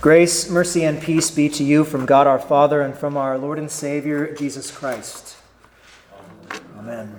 [0.00, 3.58] Grace, mercy, and peace be to you from God our Father and from our Lord
[3.58, 5.36] and Savior, Jesus Christ.
[6.78, 7.18] Amen.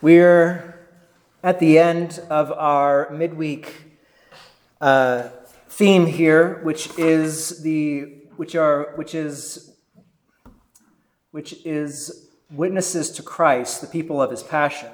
[0.00, 0.88] We're
[1.42, 3.74] at the end of our midweek
[4.80, 5.28] uh,
[5.68, 9.76] theme here, which is the which are which is
[11.30, 14.88] which is witnesses to Christ, the people of his passion.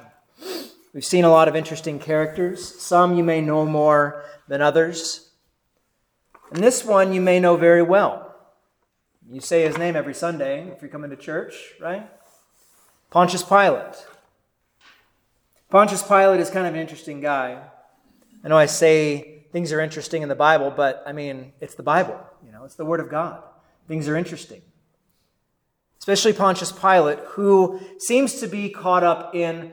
[0.93, 2.81] We've seen a lot of interesting characters.
[2.81, 5.26] Some you may know more than others.
[6.51, 8.35] And this one you may know very well.
[9.29, 12.09] You say his name every Sunday if you're coming to church, right?
[13.11, 14.07] Pontius Pilate.
[15.69, 17.61] Pontius Pilate is kind of an interesting guy.
[18.45, 21.83] I know I say things are interesting in the Bible, but I mean, it's the
[21.83, 23.43] Bible, you know, it's the Word of God.
[23.89, 24.63] Things are interesting.
[25.99, 29.73] Especially Pontius Pilate, who seems to be caught up in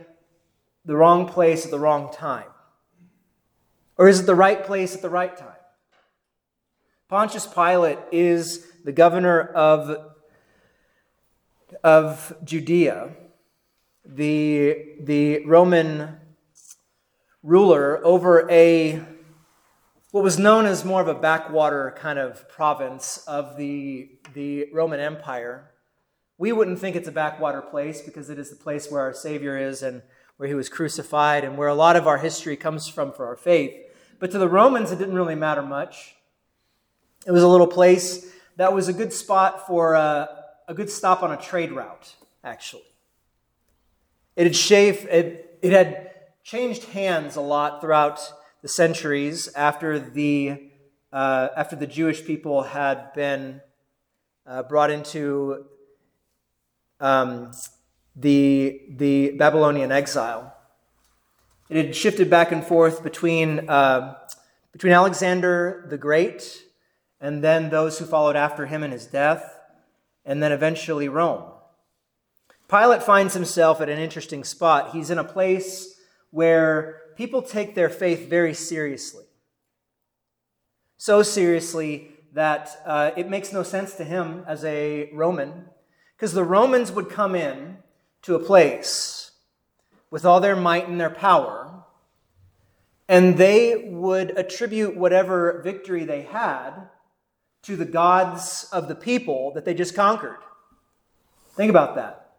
[0.86, 2.48] the wrong place at the wrong time.
[3.98, 5.53] Or is it the right place at the right time?
[7.14, 10.16] Pontius Pilate is the governor of,
[11.84, 13.12] of Judea,
[14.04, 16.18] the, the Roman
[17.44, 19.06] ruler over a
[20.10, 25.00] what was known as more of a backwater kind of province of the, the Roman
[25.00, 25.70] Empire.
[26.40, 29.56] We wouldn't think it's a backwater place because it is the place where our Savior
[29.56, 30.02] is and
[30.38, 33.36] where he was crucified and where a lot of our history comes from for our
[33.36, 33.72] faith.
[34.18, 36.16] But to the Romans, it didn't really matter much.
[37.26, 38.26] It was a little place
[38.58, 40.30] that was a good spot for a,
[40.68, 42.84] a good stop on a trade route, actually.
[44.36, 46.12] It had, shaved, it, it had
[46.44, 48.20] changed hands a lot throughout
[48.62, 50.70] the centuries after the,
[51.14, 53.62] uh, after the Jewish people had been
[54.46, 55.66] uh, brought into
[57.00, 57.52] um,
[58.16, 60.54] the, the Babylonian exile.
[61.70, 64.16] It had shifted back and forth between, uh,
[64.74, 66.64] between Alexander the Great
[67.24, 69.58] and then those who followed after him in his death,
[70.26, 71.50] and then eventually Rome.
[72.70, 74.92] Pilate finds himself at an interesting spot.
[74.92, 75.96] He's in a place
[76.32, 79.24] where people take their faith very seriously.
[80.98, 85.68] So seriously that uh, it makes no sense to him as a Roman,
[86.18, 87.78] because the Romans would come in
[88.24, 89.32] to a place
[90.12, 91.86] with all their might and their power,
[93.08, 96.90] and they would attribute whatever victory they had
[97.64, 100.40] to the gods of the people that they just conquered.
[101.56, 102.36] Think about that.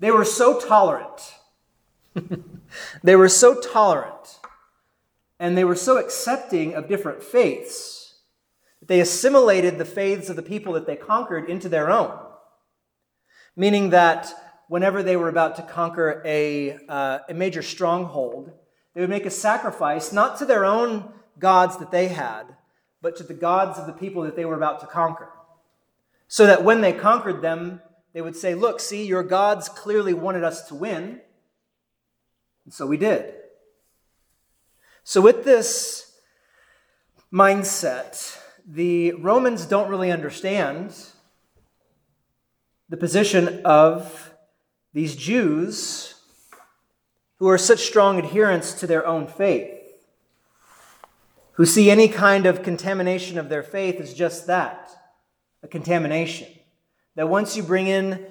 [0.00, 1.34] They were so tolerant.
[3.02, 4.40] they were so tolerant
[5.38, 8.14] and they were so accepting of different faiths
[8.80, 12.18] that they assimilated the faiths of the people that they conquered into their own.
[13.56, 14.32] Meaning that
[14.68, 18.52] whenever they were about to conquer a, uh, a major stronghold,
[18.94, 22.56] they would make a sacrifice not to their own gods that they had,
[23.04, 25.28] but to the gods of the people that they were about to conquer.
[26.26, 27.82] So that when they conquered them,
[28.14, 31.20] they would say, Look, see, your gods clearly wanted us to win.
[32.64, 33.34] And so we did.
[35.04, 36.16] So, with this
[37.30, 40.96] mindset, the Romans don't really understand
[42.88, 44.32] the position of
[44.94, 46.14] these Jews
[47.36, 49.83] who are such strong adherents to their own faith
[51.54, 54.90] who see any kind of contamination of their faith as just that
[55.62, 56.48] a contamination.
[57.16, 58.26] That once you bring in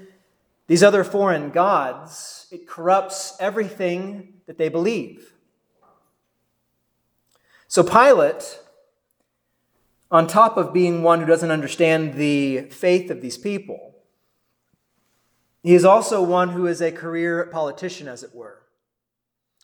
[0.67, 5.33] these other foreign gods, it corrupts everything that they believe.
[7.67, 8.59] So Pilate,
[10.11, 13.95] on top of being one who doesn't understand the faith of these people,
[15.63, 18.61] he is also one who is a career politician, as it were.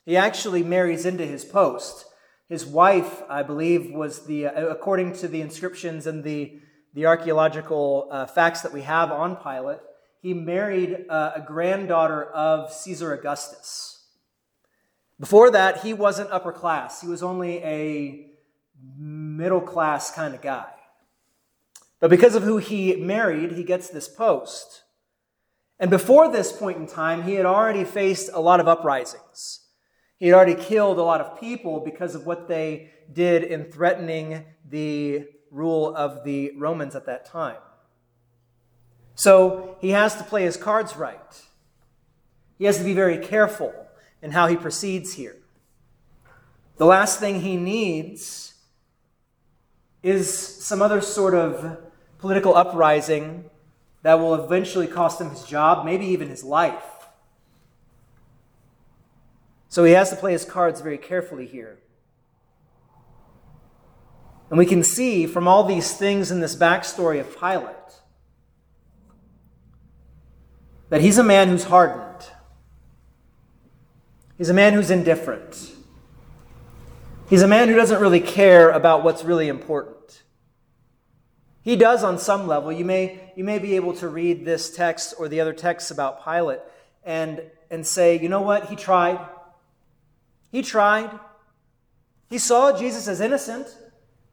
[0.06, 2.06] He actually marries into his post
[2.50, 6.60] his wife, I believe, was the, uh, according to the inscriptions and the,
[6.96, 9.80] the archaeological uh, facts that we have on Pilate,
[10.20, 14.08] he married uh, a granddaughter of Caesar Augustus.
[15.20, 18.32] Before that, he wasn't upper class, he was only a
[18.98, 20.72] middle class kind of guy.
[22.00, 24.84] But because of who he married, he gets this post.
[25.79, 29.66] And before this point in time, he had already faced a lot of uprisings.
[30.20, 34.44] He had already killed a lot of people because of what they did in threatening
[34.70, 37.58] the rule of the Romans at that time.
[39.16, 41.42] So he has to play his cards right.
[42.58, 43.74] He has to be very careful
[44.22, 45.38] in how he proceeds here.
[46.78, 48.54] The last thing he needs
[50.04, 51.78] is some other sort of
[52.20, 53.50] political uprising
[54.02, 56.98] that will eventually cost him his job, maybe even his life.
[59.70, 61.78] So he has to play his cards very carefully here.
[64.50, 67.76] And we can see from all these things in this backstory of Pilate
[70.90, 72.28] that he's a man who's hardened.
[74.40, 75.72] He's a man who's indifferent.
[77.30, 80.24] He's a man who doesn't really care about what's really important.
[81.62, 82.72] He does on some level.
[82.72, 86.26] You may, you may be able to read this text or the other texts about
[86.26, 86.62] Pilate
[87.04, 88.66] and, and say, you know what?
[88.70, 89.20] He tried.
[90.51, 91.11] He tried.
[92.29, 93.67] He saw Jesus as innocent,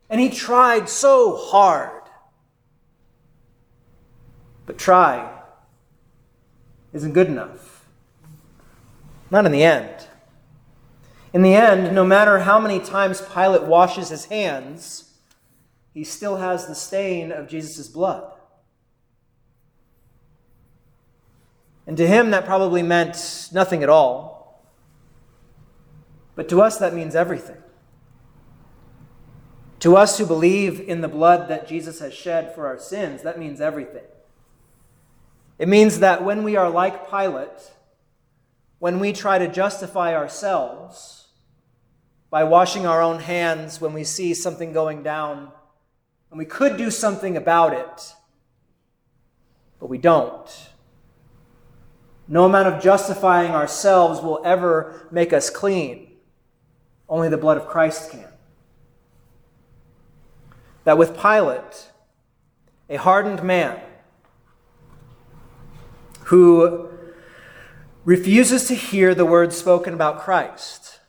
[0.08, 2.02] and he tried so hard.
[4.66, 5.32] But try
[6.92, 7.86] isn't good enough.
[9.30, 10.06] Not in the end.
[11.32, 15.12] In the end, no matter how many times Pilate washes his hands,
[15.92, 18.32] he still has the stain of Jesus' blood.
[21.86, 24.35] And to him, that probably meant nothing at all.
[26.36, 27.56] But to us, that means everything.
[29.80, 33.38] To us who believe in the blood that Jesus has shed for our sins, that
[33.38, 34.04] means everything.
[35.58, 37.72] It means that when we are like Pilate,
[38.78, 41.28] when we try to justify ourselves
[42.30, 45.50] by washing our own hands when we see something going down,
[46.30, 48.14] and we could do something about it,
[49.78, 50.68] but we don't.
[52.28, 56.15] No amount of justifying ourselves will ever make us clean.
[57.08, 58.26] Only the blood of Christ can.
[60.84, 61.90] That with Pilate,
[62.88, 63.80] a hardened man,
[66.24, 66.88] who
[68.04, 71.00] refuses to hear the words spoken about Christ.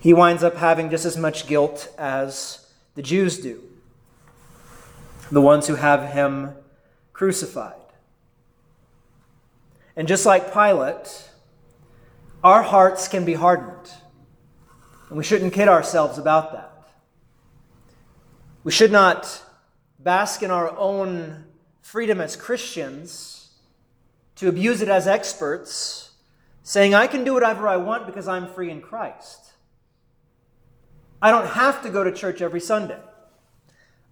[0.00, 3.62] He winds up having just as much guilt as the Jews do,
[5.30, 6.54] the ones who have him
[7.12, 7.74] crucified.
[9.96, 11.28] And just like Pilate,
[12.42, 13.90] our hearts can be hardened.
[15.08, 16.88] And we shouldn't kid ourselves about that.
[18.62, 19.42] We should not
[19.98, 21.44] bask in our own
[21.82, 23.50] freedom as Christians,
[24.36, 26.12] to abuse it as experts,
[26.62, 29.52] saying, I can do whatever I want because I'm free in Christ.
[31.20, 32.98] I don't have to go to church every Sunday.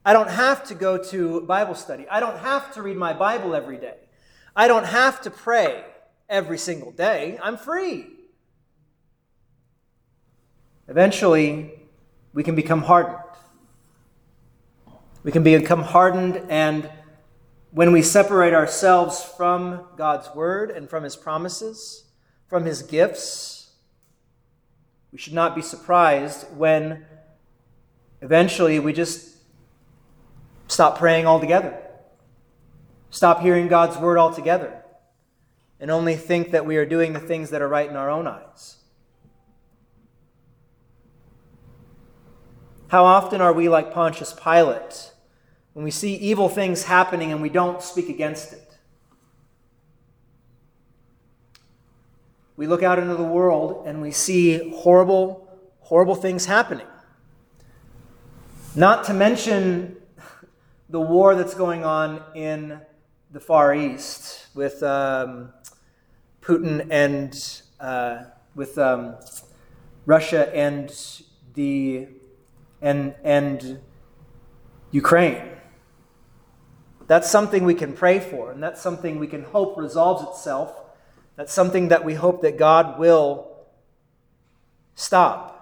[0.04, 2.06] I don't have to go to Bible study.
[2.10, 3.96] I don't have to read my Bible every day.
[4.58, 5.84] I don't have to pray
[6.28, 7.38] every single day.
[7.40, 8.08] I'm free.
[10.88, 11.70] Eventually,
[12.32, 13.22] we can become hardened.
[15.22, 16.90] We can become hardened, and
[17.70, 22.06] when we separate ourselves from God's word and from his promises,
[22.49, 23.70] from his gifts,
[25.12, 27.06] we should not be surprised when
[28.22, 29.37] eventually we just
[30.66, 31.81] stop praying altogether,
[33.10, 34.82] stop hearing God's word altogether,
[35.81, 38.26] and only think that we are doing the things that are right in our own
[38.26, 38.76] eyes.
[42.88, 45.12] How often are we like Pontius Pilate
[45.75, 48.78] when we see evil things happening and we don't speak against it?
[52.56, 55.49] We look out into the world and we see horrible,
[55.81, 56.87] horrible things happening.
[58.75, 59.96] Not to mention
[60.88, 62.81] the war that's going on in
[63.30, 65.52] the Far East with um,
[66.40, 69.16] Putin and uh, with um,
[70.06, 70.94] Russia and
[71.54, 72.08] the
[72.80, 73.80] and, and
[74.90, 75.42] Ukraine.
[77.06, 80.73] That's something we can pray for, and that's something we can hope resolves itself.
[81.37, 83.49] That's something that we hope that God will
[84.94, 85.54] stop.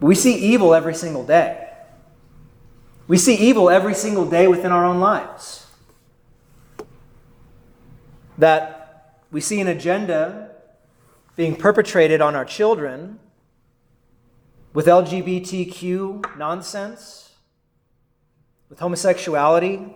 [0.00, 1.69] We see evil every single day.
[3.10, 5.66] We see evil every single day within our own lives.
[8.38, 10.52] That we see an agenda
[11.34, 13.18] being perpetrated on our children
[14.72, 17.32] with LGBTQ nonsense,
[18.68, 19.92] with homosexuality,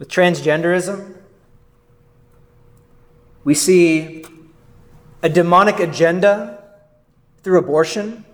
[0.00, 1.16] with transgenderism.
[3.44, 4.24] We see
[5.22, 6.64] a demonic agenda
[7.44, 8.24] through abortion.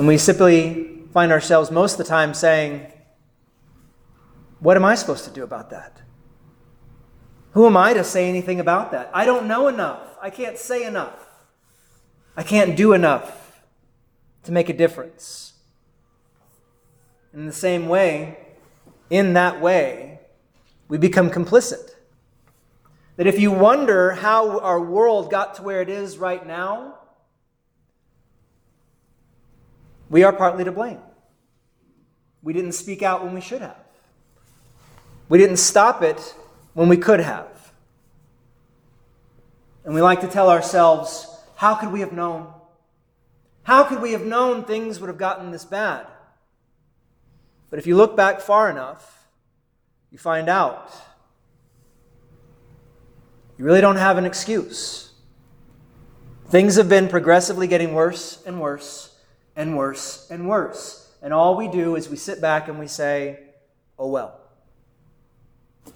[0.00, 2.90] And we simply find ourselves most of the time saying,
[4.58, 6.00] What am I supposed to do about that?
[7.50, 9.10] Who am I to say anything about that?
[9.12, 10.16] I don't know enough.
[10.22, 11.28] I can't say enough.
[12.34, 13.60] I can't do enough
[14.44, 15.52] to make a difference.
[17.34, 18.38] In the same way,
[19.10, 20.20] in that way,
[20.88, 21.90] we become complicit.
[23.16, 26.99] That if you wonder how our world got to where it is right now,
[30.10, 30.98] we are partly to blame.
[32.42, 33.76] We didn't speak out when we should have.
[35.28, 36.34] We didn't stop it
[36.74, 37.72] when we could have.
[39.84, 42.52] And we like to tell ourselves, how could we have known?
[43.62, 46.06] How could we have known things would have gotten this bad?
[47.70, 49.28] But if you look back far enough,
[50.10, 50.92] you find out
[53.56, 55.12] you really don't have an excuse.
[56.48, 59.09] Things have been progressively getting worse and worse
[59.56, 61.12] and worse and worse.
[61.22, 63.40] And all we do is we sit back and we say,
[63.98, 64.40] oh well.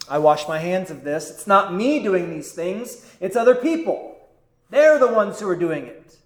[0.08, 1.30] I wash my hands of this.
[1.30, 4.16] It's not me doing these things, it's other people.
[4.70, 6.16] They're the ones who are doing it.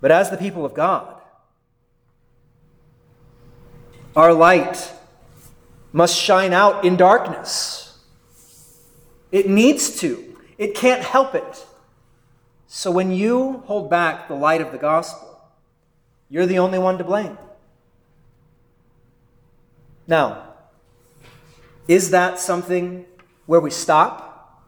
[0.00, 1.20] But as the people of God,
[4.14, 4.92] our light
[5.92, 7.98] must shine out in darkness.
[9.30, 11.66] It needs to, it can't help it.
[12.66, 15.40] So when you hold back the light of the gospel,
[16.28, 17.38] you're the only one to blame.
[20.06, 20.54] Now,
[21.88, 23.06] is that something
[23.46, 24.62] where we stop?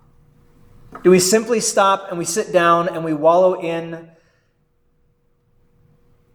[1.02, 4.10] Do we simply stop and we sit down and we wallow in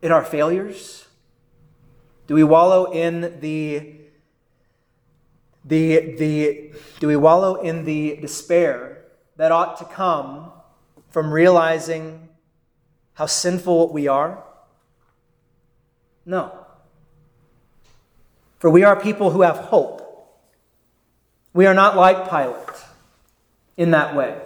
[0.01, 1.05] in our failures?
[2.27, 3.95] Do we wallow in the
[5.65, 9.05] the the do we wallow in the despair
[9.37, 10.52] that ought to come
[11.13, 12.27] from realizing
[13.13, 14.43] how sinful we are?
[16.25, 16.65] No.
[18.57, 20.01] For we are people who have hope.
[21.53, 22.83] We are not like Pilate
[23.77, 24.41] in that way.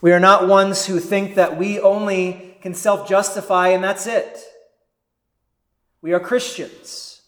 [0.00, 4.38] We are not ones who think that we only can self justify and that's it.
[6.02, 7.22] We are Christians.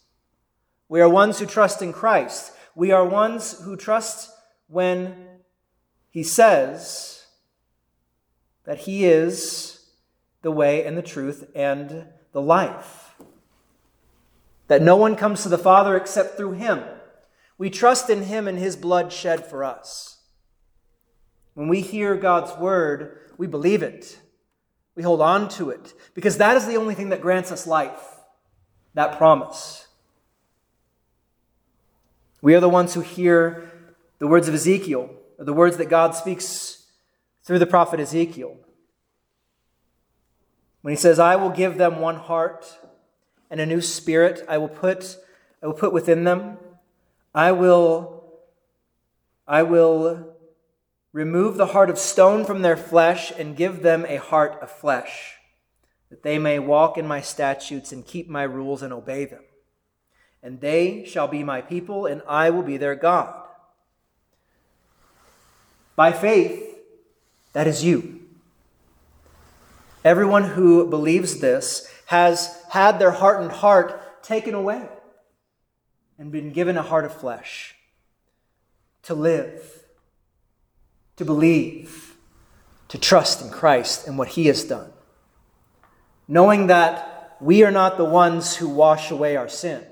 [0.87, 2.53] We are ones who trust in Christ.
[2.75, 4.31] We are ones who trust
[4.69, 5.27] when
[6.11, 7.14] He says
[8.65, 9.85] that He is
[10.41, 13.15] the way and the truth and the life.
[14.67, 16.83] That no one comes to the Father except through Him.
[17.57, 20.19] We trust in Him and His blood shed for us.
[21.53, 24.19] When we hear God's word, we believe it.
[24.95, 28.19] We hold on to it because that is the only thing that grants us life,
[28.93, 29.87] that promise.
[32.41, 33.71] We are the ones who hear
[34.19, 36.84] the words of Ezekiel, the words that God speaks
[37.45, 38.57] through the prophet Ezekiel.
[40.81, 42.77] When he says, I will give them one heart
[43.49, 45.17] and a new spirit I will put,
[45.61, 46.57] I will put within them.
[47.33, 48.23] I will,
[49.47, 50.35] I will
[51.13, 55.35] remove the heart of stone from their flesh and give them a heart of flesh,
[56.09, 59.43] that they may walk in my statutes and keep my rules and obey them.
[60.41, 63.33] And they shall be my people, and I will be their God.
[65.95, 66.74] By faith,
[67.55, 68.19] that is you.
[70.03, 74.87] Everyone who believes this has had their hardened heart taken away
[76.19, 77.75] and been given a heart of flesh
[79.03, 79.85] to live
[81.17, 82.15] to believe,
[82.89, 84.91] to trust in Christ and what He has done.
[86.27, 89.83] Knowing that we are not the ones who wash away our sin,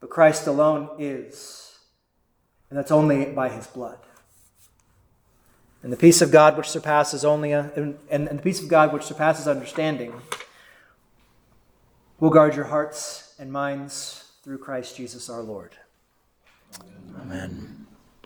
[0.00, 1.78] but Christ alone is,
[2.70, 3.98] and that's only by His blood.
[5.82, 8.68] And the peace of God which surpasses only, uh, a, and, and the peace of
[8.68, 10.12] God which surpasses understanding
[12.20, 15.72] will guard your hearts and minds through Christ Jesus our Lord.
[16.80, 17.20] Amen.
[17.20, 17.81] Amen.